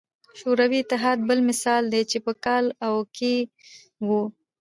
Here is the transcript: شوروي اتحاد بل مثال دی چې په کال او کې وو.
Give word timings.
شوروي 0.39 0.79
اتحاد 0.83 1.17
بل 1.29 1.39
مثال 1.49 1.83
دی 1.93 2.01
چې 2.11 2.17
په 2.25 2.33
کال 2.45 2.65
او 2.87 2.95
کې 3.15 3.33
وو. 4.07 4.23